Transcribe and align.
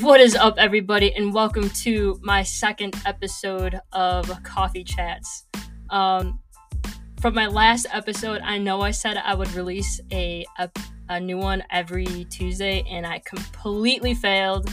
What 0.00 0.18
is 0.18 0.34
up, 0.34 0.54
everybody, 0.56 1.14
and 1.14 1.34
welcome 1.34 1.68
to 1.68 2.18
my 2.22 2.42
second 2.42 2.96
episode 3.04 3.78
of 3.92 4.42
Coffee 4.44 4.82
Chats. 4.82 5.44
Um, 5.90 6.40
from 7.20 7.34
my 7.34 7.46
last 7.46 7.86
episode, 7.92 8.40
I 8.42 8.56
know 8.56 8.80
I 8.80 8.92
said 8.92 9.18
I 9.18 9.34
would 9.34 9.52
release 9.52 10.00
a, 10.10 10.46
a, 10.58 10.70
a 11.10 11.20
new 11.20 11.36
one 11.36 11.62
every 11.70 12.24
Tuesday, 12.30 12.82
and 12.88 13.06
I 13.06 13.18
completely 13.26 14.14
failed. 14.14 14.70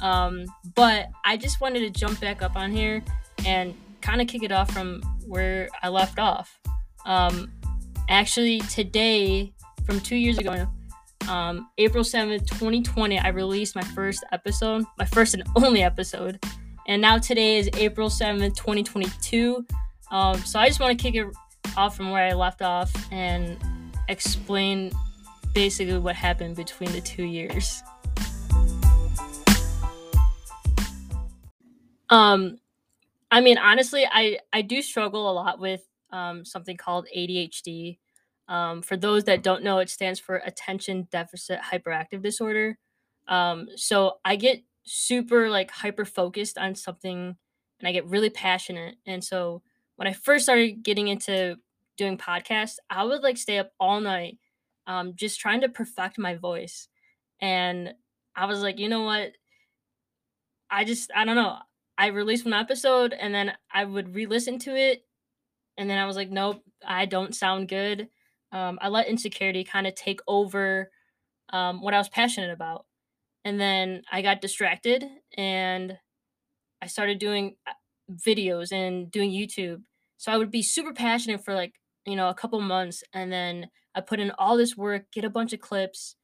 Um, 0.00 0.46
but 0.74 1.08
I 1.26 1.36
just 1.36 1.60
wanted 1.60 1.80
to 1.80 1.90
jump 1.90 2.18
back 2.18 2.40
up 2.40 2.56
on 2.56 2.72
here 2.72 3.04
and 3.44 3.74
kind 4.00 4.22
of 4.22 4.28
kick 4.28 4.42
it 4.42 4.50
off 4.50 4.70
from 4.70 5.02
where 5.26 5.68
I 5.82 5.90
left 5.90 6.18
off. 6.18 6.58
Um, 7.04 7.52
actually, 8.08 8.60
today, 8.60 9.52
from 9.84 10.00
two 10.00 10.16
years 10.16 10.38
ago, 10.38 10.66
um, 11.28 11.68
April 11.78 12.04
7th, 12.04 12.46
2020, 12.46 13.18
I 13.18 13.28
released 13.28 13.76
my 13.76 13.82
first 13.82 14.24
episode, 14.32 14.84
my 14.98 15.04
first 15.04 15.34
and 15.34 15.44
only 15.56 15.82
episode. 15.82 16.42
And 16.88 17.00
now 17.00 17.18
today 17.18 17.58
is 17.58 17.70
April 17.76 18.08
7th, 18.08 18.56
2022. 18.56 19.64
Um, 20.10 20.38
so 20.38 20.58
I 20.58 20.66
just 20.66 20.80
want 20.80 20.98
to 20.98 21.02
kick 21.02 21.14
it 21.14 21.26
off 21.76 21.96
from 21.96 22.10
where 22.10 22.26
I 22.26 22.32
left 22.32 22.62
off 22.62 22.92
and 23.12 23.56
explain 24.08 24.90
basically 25.54 25.98
what 25.98 26.16
happened 26.16 26.56
between 26.56 26.90
the 26.92 27.00
two 27.00 27.24
years. 27.24 27.82
Um, 32.08 32.58
I 33.30 33.40
mean, 33.40 33.58
honestly, 33.58 34.04
I 34.10 34.38
I 34.52 34.62
do 34.62 34.82
struggle 34.82 35.30
a 35.30 35.32
lot 35.32 35.60
with 35.60 35.82
um, 36.10 36.44
something 36.44 36.76
called 36.76 37.06
ADHD. 37.16 37.98
Um, 38.50 38.82
for 38.82 38.98
those 38.98 39.24
that 39.24 39.44
don't 39.44 39.64
know, 39.64 39.78
it 39.78 39.88
stands 39.90 40.20
for 40.20 40.36
Attention 40.36 41.08
Deficit 41.10 41.60
Hyperactive 41.60 42.22
Disorder. 42.22 42.78
Um, 43.28 43.68
so 43.76 44.18
I 44.26 44.36
get 44.36 44.64
super 44.84 45.48
like 45.48 45.70
hyper 45.70 46.04
focused 46.04 46.58
on 46.58 46.74
something, 46.74 47.36
and 47.78 47.88
I 47.88 47.92
get 47.92 48.06
really 48.06 48.30
passionate. 48.30 48.96
And 49.06 49.24
so 49.24 49.62
when 49.96 50.08
I 50.08 50.12
first 50.12 50.44
started 50.44 50.82
getting 50.82 51.08
into 51.08 51.58
doing 51.96 52.18
podcasts, 52.18 52.76
I 52.90 53.04
would 53.04 53.22
like 53.22 53.38
stay 53.38 53.58
up 53.58 53.72
all 53.80 54.00
night, 54.00 54.38
um, 54.88 55.14
just 55.14 55.40
trying 55.40 55.62
to 55.62 55.68
perfect 55.70 56.18
my 56.18 56.34
voice. 56.34 56.88
And 57.40 57.94
I 58.36 58.46
was 58.46 58.62
like, 58.62 58.80
you 58.80 58.88
know 58.88 59.04
what? 59.04 59.32
I 60.70 60.84
just 60.84 61.10
I 61.14 61.24
don't 61.24 61.36
know. 61.36 61.58
I 61.98 62.08
released 62.08 62.44
one 62.44 62.54
episode 62.54 63.12
and 63.12 63.34
then 63.34 63.52
I 63.72 63.84
would 63.84 64.14
re-listen 64.14 64.58
to 64.60 64.76
it, 64.76 65.04
and 65.78 65.90
then 65.90 65.98
I 65.98 66.06
was 66.06 66.16
like, 66.16 66.30
nope, 66.30 66.64
I 66.86 67.06
don't 67.06 67.34
sound 67.34 67.68
good. 67.68 68.08
Um, 68.52 68.78
I 68.80 68.88
let 68.88 69.08
insecurity 69.08 69.64
kind 69.64 69.86
of 69.86 69.94
take 69.94 70.20
over 70.26 70.90
um, 71.52 71.82
what 71.82 71.94
I 71.94 71.98
was 71.98 72.08
passionate 72.08 72.50
about, 72.52 72.86
and 73.44 73.60
then 73.60 74.02
I 74.10 74.22
got 74.22 74.40
distracted 74.40 75.04
and 75.36 75.98
I 76.82 76.86
started 76.86 77.18
doing 77.18 77.56
uh, 77.66 77.72
videos 78.12 78.72
and 78.72 79.10
doing 79.10 79.30
YouTube. 79.30 79.82
So 80.16 80.32
I 80.32 80.36
would 80.36 80.50
be 80.50 80.62
super 80.62 80.92
passionate 80.92 81.44
for 81.44 81.54
like 81.54 81.74
you 82.06 82.16
know 82.16 82.28
a 82.28 82.34
couple 82.34 82.60
months, 82.60 83.02
and 83.12 83.32
then 83.32 83.68
I 83.94 84.00
put 84.00 84.20
in 84.20 84.32
all 84.32 84.56
this 84.56 84.76
work, 84.76 85.06
get 85.12 85.24
a 85.24 85.30
bunch 85.30 85.52
of 85.52 85.60
clips, 85.60 86.16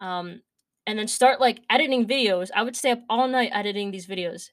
um, 0.00 0.40
and 0.86 0.98
then 0.98 1.08
start 1.08 1.40
like 1.40 1.62
editing 1.70 2.06
videos. 2.06 2.50
I 2.54 2.62
would 2.62 2.76
stay 2.76 2.90
up 2.92 3.02
all 3.08 3.28
night 3.28 3.50
editing 3.52 3.90
these 3.90 4.06
videos 4.06 4.48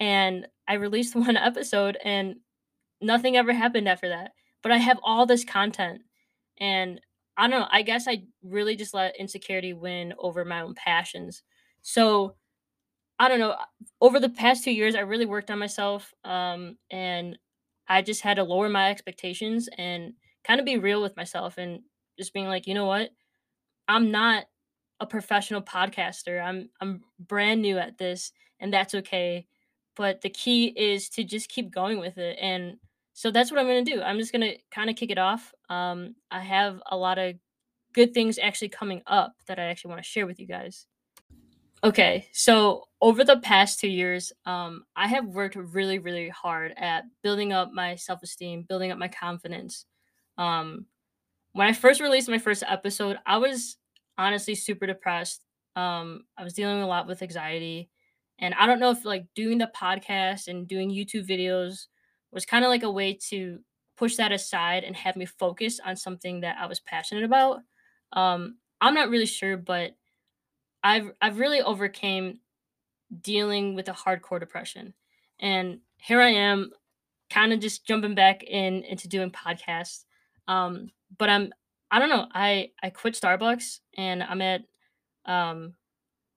and 0.00 0.46
I 0.66 0.74
released 0.74 1.16
one 1.16 1.36
episode 1.36 1.98
and 2.04 2.36
nothing 3.00 3.36
ever 3.36 3.52
happened 3.52 3.88
after 3.88 4.08
that. 4.08 4.32
But 4.62 4.72
I 4.72 4.78
have 4.78 4.98
all 5.02 5.24
this 5.26 5.44
content 5.44 6.02
and 6.60 7.00
I 7.36 7.48
don't 7.48 7.60
know, 7.60 7.68
I 7.70 7.82
guess 7.82 8.08
I 8.08 8.24
really 8.42 8.76
just 8.76 8.94
let 8.94 9.16
insecurity 9.18 9.72
win 9.72 10.14
over 10.18 10.44
my 10.44 10.60
own 10.62 10.74
passions. 10.74 11.42
So 11.82 12.36
I 13.18 13.28
don't 13.28 13.40
know, 13.40 13.56
over 14.00 14.20
the 14.20 14.28
past 14.28 14.64
2 14.64 14.72
years 14.72 14.94
I 14.94 15.00
really 15.00 15.26
worked 15.26 15.50
on 15.50 15.58
myself 15.58 16.12
um 16.24 16.76
and 16.90 17.38
I 17.88 18.02
just 18.02 18.22
had 18.22 18.36
to 18.36 18.44
lower 18.44 18.68
my 18.68 18.90
expectations 18.90 19.68
and 19.78 20.14
kind 20.44 20.60
of 20.60 20.66
be 20.66 20.78
real 20.78 21.02
with 21.02 21.16
myself 21.16 21.58
and 21.58 21.80
just 22.18 22.34
being 22.34 22.46
like, 22.48 22.66
you 22.66 22.74
know 22.74 22.86
what? 22.86 23.10
I'm 23.88 24.10
not 24.10 24.44
a 25.00 25.06
professional 25.06 25.62
podcaster. 25.62 26.42
I'm 26.44 26.70
I'm 26.80 27.02
brand 27.18 27.62
new 27.62 27.78
at 27.78 27.98
this 27.98 28.32
and 28.60 28.72
that's 28.72 28.94
okay 28.94 29.46
but 29.96 30.20
the 30.22 30.30
key 30.30 30.66
is 30.68 31.08
to 31.10 31.24
just 31.24 31.48
keep 31.50 31.70
going 31.72 31.98
with 32.00 32.18
it 32.18 32.38
and 32.40 32.76
so 33.18 33.32
that's 33.32 33.50
what 33.50 33.58
i'm 33.58 33.66
going 33.66 33.84
to 33.84 33.94
do. 33.94 34.00
I'm 34.00 34.16
just 34.16 34.30
going 34.30 34.48
to 34.48 34.56
kind 34.70 34.88
of 34.88 34.94
kick 34.94 35.10
it 35.10 35.18
off. 35.18 35.52
Um, 35.68 36.14
i 36.30 36.40
have 36.40 36.80
a 36.88 36.96
lot 36.96 37.18
of 37.18 37.34
good 37.92 38.14
things 38.14 38.38
actually 38.38 38.68
coming 38.68 39.02
up 39.08 39.34
that 39.48 39.58
i 39.58 39.64
actually 39.64 39.88
want 39.88 40.04
to 40.04 40.08
share 40.08 40.24
with 40.24 40.38
you 40.38 40.46
guys. 40.46 40.86
Okay 41.82 42.28
so 42.32 42.84
over 43.00 43.24
the 43.24 43.38
past 43.38 43.80
two 43.80 43.88
years 43.88 44.32
um, 44.46 44.84
i 44.94 45.08
have 45.08 45.26
worked 45.26 45.56
really 45.56 45.98
really 45.98 46.28
hard 46.28 46.74
at 46.76 47.04
building 47.24 47.52
up 47.52 47.72
my 47.72 47.96
self-esteem 47.96 48.62
building 48.68 48.92
up 48.92 48.98
my 48.98 49.08
confidence. 49.08 49.84
Um, 50.36 50.86
when 51.54 51.66
i 51.66 51.72
first 51.72 52.00
released 52.00 52.28
my 52.28 52.38
first 52.38 52.62
episode 52.68 53.16
i 53.26 53.36
was 53.36 53.78
honestly 54.16 54.54
super 54.54 54.86
depressed. 54.86 55.44
Um, 55.74 56.22
i 56.36 56.44
was 56.44 56.54
dealing 56.54 56.82
a 56.82 56.86
lot 56.86 57.08
with 57.08 57.22
anxiety 57.22 57.90
and 58.38 58.54
I 58.54 58.66
don't 58.66 58.78
know 58.78 58.92
if 58.92 59.04
like 59.04 59.26
doing 59.34 59.58
the 59.58 59.72
podcast 59.76 60.46
and 60.46 60.68
doing 60.68 60.90
YouTube 60.90 61.28
videos 61.28 61.86
was 62.32 62.46
kind 62.46 62.64
of 62.64 62.68
like 62.70 62.82
a 62.82 62.90
way 62.90 63.18
to 63.30 63.60
push 63.96 64.16
that 64.16 64.32
aside 64.32 64.84
and 64.84 64.96
have 64.96 65.16
me 65.16 65.26
focus 65.26 65.80
on 65.84 65.96
something 65.96 66.40
that 66.40 66.56
I 66.60 66.66
was 66.66 66.80
passionate 66.80 67.24
about. 67.24 67.60
Um, 68.12 68.58
I'm 68.80 68.94
not 68.94 69.10
really 69.10 69.26
sure, 69.26 69.56
but 69.56 69.92
I've 70.82 71.10
I've 71.20 71.38
really 71.38 71.60
overcame 71.60 72.40
dealing 73.22 73.74
with 73.74 73.88
a 73.88 73.92
hardcore 73.92 74.40
depression, 74.40 74.94
and 75.40 75.80
here 75.98 76.20
I 76.20 76.30
am, 76.30 76.70
kind 77.30 77.52
of 77.52 77.60
just 77.60 77.86
jumping 77.86 78.14
back 78.14 78.42
in 78.44 78.84
into 78.84 79.08
doing 79.08 79.30
podcasts. 79.30 80.04
Um, 80.48 80.90
but 81.18 81.28
I'm 81.30 81.52
I 81.90 81.98
don't 81.98 82.08
know 82.10 82.26
I 82.34 82.70
I 82.82 82.90
quit 82.90 83.14
Starbucks 83.14 83.80
and 83.96 84.22
I'm 84.22 84.42
at 84.42 84.62
um 85.26 85.74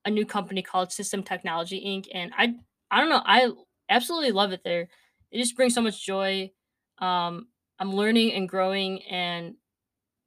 a 0.06 0.09
new 0.12 0.25
company 0.25 0.62
called 0.62 0.91
System 0.91 1.23
Technology 1.23 1.81
Inc. 1.85 2.08
And 2.13 2.31
I 2.38 2.56
I 2.91 3.00
don't 3.00 3.09
know, 3.09 3.22
I 3.25 3.52
absolutely 3.90 4.31
love 4.31 4.52
it 4.53 4.62
there. 4.63 4.90
It 5.31 5.40
just 5.40 5.56
brings 5.56 5.74
so 5.74 5.81
much 5.81 6.06
joy. 6.06 6.52
Um, 7.00 7.47
I'm 7.80 7.94
learning 7.94 8.34
and 8.34 8.47
growing, 8.47 9.02
and 9.03 9.56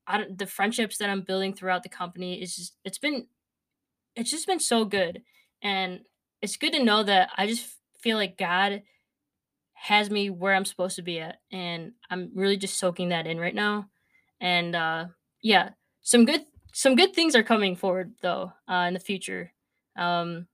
I 0.07 0.25
the 0.35 0.47
friendships 0.47 0.99
that 0.99 1.11
I'm 1.11 1.23
building 1.23 1.55
throughout 1.55 1.83
the 1.83 1.89
company 1.89 2.43
is 2.43 2.57
just 2.57 2.77
it's 2.85 2.99
been 2.99 3.27
it's 4.17 4.31
just 4.31 4.47
been 4.47 4.61
so 4.61 4.85
good, 4.85 5.23
and 5.63 6.01
it's 6.43 6.57
good 6.57 6.73
to 6.73 6.85
know 6.85 7.03
that 7.03 7.31
I 7.37 7.47
just 7.47 7.67
feel 8.01 8.17
like 8.17 8.39
God 8.39 8.83
has 9.75 10.11
me 10.11 10.31
where 10.31 10.55
I'm 10.55 10.65
supposed 10.65 10.97
to 10.97 11.03
be 11.03 11.21
at, 11.21 11.41
and 11.53 11.93
I'm 12.11 12.31
really 12.35 12.57
just 12.57 12.79
soaking 12.79 13.11
that 13.11 13.27
in 13.27 13.39
right 13.39 13.55
now. 13.55 13.89
And 14.41 14.75
uh, 14.75 15.07
yeah, 15.43 15.71
some 16.03 16.25
good 16.25 16.45
some 16.73 16.97
good 16.97 17.15
things 17.15 17.37
are 17.37 17.43
coming 17.43 17.77
forward 17.77 18.15
though 18.21 18.53
uh, 18.69 18.85
in 18.89 18.95
the 18.95 19.01
future. 19.01 19.53
Um, 19.97 20.47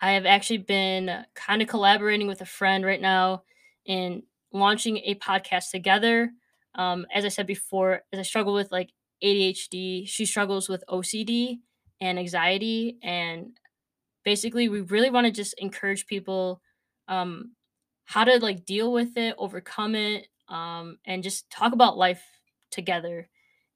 I 0.00 0.12
have 0.12 0.26
actually 0.26 0.58
been 0.58 1.24
kind 1.34 1.62
of 1.62 1.68
collaborating 1.68 2.26
with 2.26 2.40
a 2.40 2.46
friend 2.46 2.84
right 2.84 3.00
now 3.00 3.42
in 3.86 4.22
launching 4.52 4.98
a 4.98 5.14
podcast 5.16 5.70
together. 5.70 6.30
Um, 6.74 7.06
as 7.12 7.24
I 7.24 7.28
said 7.28 7.46
before, 7.46 8.02
as 8.12 8.18
I 8.18 8.22
struggle 8.22 8.54
with 8.54 8.70
like 8.72 8.90
ADHD, 9.22 10.08
she 10.08 10.26
struggles 10.26 10.68
with 10.68 10.84
OCD 10.88 11.58
and 12.00 12.18
anxiety. 12.18 12.98
And 13.02 13.58
basically, 14.24 14.68
we 14.68 14.80
really 14.82 15.10
want 15.10 15.26
to 15.26 15.32
just 15.32 15.54
encourage 15.58 16.06
people 16.06 16.60
um, 17.08 17.52
how 18.04 18.24
to 18.24 18.38
like 18.38 18.64
deal 18.64 18.92
with 18.92 19.16
it, 19.16 19.34
overcome 19.38 19.94
it, 19.94 20.28
um, 20.48 20.98
and 21.06 21.22
just 21.22 21.50
talk 21.50 21.72
about 21.72 21.98
life 21.98 22.22
together. 22.70 23.28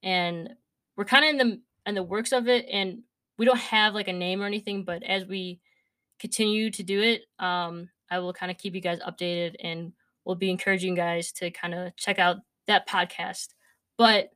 And 0.02 0.50
we're 0.96 1.04
kind 1.04 1.24
of 1.24 1.30
in 1.30 1.36
the 1.38 1.60
in 1.86 1.94
the 1.94 2.02
works 2.02 2.32
of 2.32 2.48
it, 2.48 2.66
and 2.70 3.02
we 3.38 3.44
don't 3.44 3.58
have 3.58 3.94
like 3.94 4.08
a 4.08 4.12
name 4.12 4.40
or 4.42 4.46
anything, 4.46 4.84
but 4.84 5.02
as 5.02 5.24
we 5.26 5.60
continue 6.18 6.70
to 6.70 6.82
do 6.82 7.02
it, 7.02 7.22
um, 7.38 7.88
I 8.10 8.18
will 8.18 8.32
kind 8.32 8.50
of 8.50 8.58
keep 8.58 8.74
you 8.74 8.80
guys 8.80 9.00
updated 9.00 9.54
and 9.60 9.92
we'll 10.24 10.36
be 10.36 10.50
encouraging 10.50 10.90
you 10.90 10.96
guys 10.96 11.32
to 11.32 11.50
kind 11.50 11.74
of 11.74 11.94
check 11.96 12.18
out 12.18 12.36
that 12.66 12.88
podcast. 12.88 13.48
But 13.96 14.30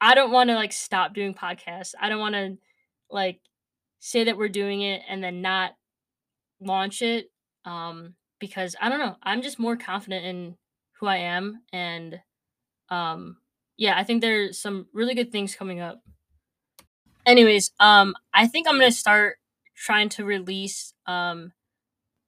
I 0.00 0.14
don't 0.14 0.30
want 0.32 0.50
to 0.50 0.54
like 0.54 0.72
stop 0.72 1.14
doing 1.14 1.34
podcasts. 1.34 1.94
I 2.00 2.08
don't 2.08 2.20
want 2.20 2.34
to 2.34 2.58
like 3.10 3.40
say 3.98 4.24
that 4.24 4.36
we're 4.36 4.48
doing 4.48 4.82
it 4.82 5.02
and 5.08 5.22
then 5.22 5.42
not 5.42 5.72
launch 6.60 7.02
it 7.02 7.30
um 7.64 8.14
because 8.38 8.76
I 8.80 8.88
don't 8.88 8.98
know. 8.98 9.16
I'm 9.22 9.42
just 9.42 9.58
more 9.58 9.76
confident 9.76 10.24
in 10.24 10.56
who 11.00 11.06
I 11.06 11.16
am 11.16 11.62
and 11.72 12.20
um 12.90 13.38
yeah, 13.78 13.98
I 13.98 14.04
think 14.04 14.22
there's 14.22 14.58
some 14.58 14.86
really 14.92 15.14
good 15.14 15.32
things 15.32 15.54
coming 15.54 15.80
up 15.80 16.02
anyways, 17.26 17.72
um, 17.80 18.14
I 18.32 18.46
think 18.46 18.66
I'm 18.68 18.76
gonna 18.78 18.92
start 18.92 19.36
trying 19.74 20.08
to 20.10 20.24
release 20.24 20.94
um 21.06 21.52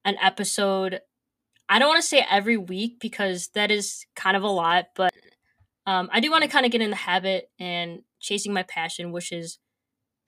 an 0.05 0.17
episode. 0.23 1.01
I 1.69 1.79
don't 1.79 1.89
want 1.89 2.01
to 2.03 2.09
say 2.09 2.25
every 2.31 2.57
week 2.57 2.99
because 3.01 3.49
that 3.55 3.71
is 3.71 4.07
kind 4.17 4.37
of 4.37 4.43
a 4.43 4.49
lot, 4.49 4.87
but 4.95 5.13
um, 5.87 6.09
I 6.13 6.21
do 6.21 6.31
want 6.31 6.45
to 6.45 6.51
kind 6.51 6.67
of 6.67 6.73
get 6.73 6.83
in 6.83 6.91
the 6.91 6.97
habit 6.97 7.51
and 7.59 8.03
chasing 8.21 8.53
my 8.53 8.63
passion, 8.63 9.13
which 9.13 9.33
is 9.33 9.59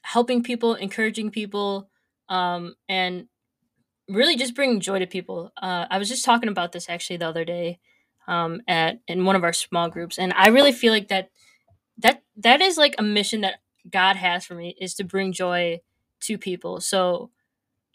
helping 0.02 0.42
people, 0.42 0.74
encouraging 0.74 1.30
people, 1.30 1.90
um, 2.28 2.74
and 2.88 3.26
really 4.08 4.36
just 4.36 4.54
bringing 4.54 4.80
joy 4.80 4.98
to 4.98 5.06
people. 5.06 5.52
Uh, 5.60 5.86
I 5.90 5.98
was 5.98 6.08
just 6.08 6.24
talking 6.24 6.48
about 6.48 6.72
this 6.72 6.88
actually 6.88 7.18
the 7.18 7.28
other 7.28 7.44
day 7.44 7.78
um, 8.26 8.60
at 8.68 9.00
in 9.08 9.24
one 9.24 9.36
of 9.36 9.44
our 9.44 9.52
small 9.52 9.88
groups, 9.88 10.18
and 10.18 10.32
I 10.34 10.48
really 10.48 10.72
feel 10.72 10.92
like 10.92 11.08
that 11.08 11.30
that 11.98 12.22
that 12.36 12.60
is 12.60 12.78
like 12.78 12.94
a 12.98 13.02
mission 13.02 13.42
that 13.42 13.56
God 13.90 14.16
has 14.16 14.44
for 14.44 14.54
me 14.54 14.76
is 14.80 14.94
to 14.94 15.04
bring 15.04 15.32
joy 15.32 15.80
to 16.22 16.38
people. 16.38 16.80
So 16.80 17.30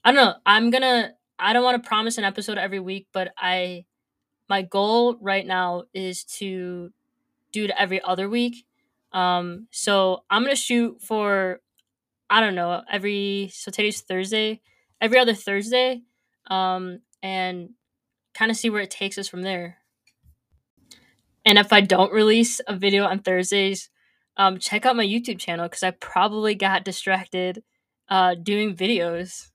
I 0.03 0.11
don't 0.11 0.23
know. 0.23 0.35
I'm 0.45 0.69
gonna. 0.69 1.13
I 1.37 1.53
don't 1.53 1.63
want 1.63 1.81
to 1.81 1.87
promise 1.87 2.17
an 2.17 2.23
episode 2.23 2.57
every 2.57 2.79
week, 2.79 3.07
but 3.13 3.33
I 3.37 3.85
my 4.47 4.61
goal 4.61 5.17
right 5.21 5.45
now 5.45 5.83
is 5.93 6.23
to 6.23 6.91
do 7.51 7.65
it 7.65 7.71
every 7.77 8.01
other 8.01 8.29
week. 8.29 8.65
Um, 9.11 9.67
so 9.71 10.23
I'm 10.29 10.43
gonna 10.43 10.55
shoot 10.55 11.01
for 11.01 11.61
I 12.29 12.41
don't 12.41 12.55
know 12.55 12.81
every 12.91 13.49
so 13.53 13.71
today's 13.71 14.01
Thursday, 14.01 14.61
every 15.01 15.19
other 15.19 15.33
Thursday, 15.33 16.01
um, 16.47 16.99
and 17.21 17.69
kind 18.33 18.51
of 18.51 18.57
see 18.57 18.69
where 18.69 18.81
it 18.81 18.91
takes 18.91 19.17
us 19.17 19.27
from 19.27 19.41
there. 19.41 19.77
And 21.45 21.57
if 21.57 21.71
I 21.71 21.81
don't 21.81 22.11
release 22.11 22.59
a 22.67 22.75
video 22.75 23.05
on 23.05 23.19
Thursdays, 23.19 23.89
um, 24.37 24.57
check 24.57 24.85
out 24.85 24.95
my 24.95 25.05
YouTube 25.05 25.39
channel 25.39 25.67
because 25.67 25.83
I 25.83 25.91
probably 25.91 26.55
got 26.55 26.83
distracted 26.83 27.63
uh, 28.09 28.35
doing 28.35 28.75
videos. 28.75 29.49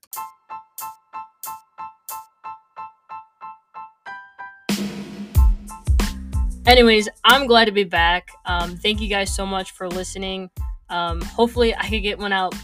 Anyways, 6.71 7.09
I'm 7.25 7.49
glad 7.49 7.65
to 7.65 7.73
be 7.73 7.83
back. 7.83 8.29
Um, 8.47 8.77
thank 8.77 9.01
you 9.01 9.09
guys 9.09 9.35
so 9.35 9.45
much 9.45 9.73
for 9.73 9.89
listening. 9.89 10.51
Um, 10.89 11.21
hopefully, 11.21 11.75
I 11.75 11.89
could 11.89 12.05
get 12.05 12.17
one 12.17 12.33
out 12.33 12.55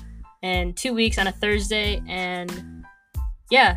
in 0.43 0.75
two 0.75 0.95
weeks 0.95 1.19
on 1.19 1.27
a 1.27 1.33
Thursday. 1.33 2.01
And 2.07 2.85
yeah, 3.51 3.77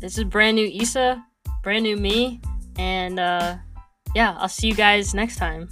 this 0.00 0.16
is 0.16 0.24
brand 0.24 0.56
new 0.56 0.66
Issa, 0.66 1.22
brand 1.62 1.82
new 1.82 1.98
me. 1.98 2.40
And 2.78 3.20
uh, 3.20 3.56
yeah, 4.14 4.34
I'll 4.38 4.48
see 4.48 4.68
you 4.68 4.74
guys 4.74 5.12
next 5.12 5.36
time. 5.36 5.68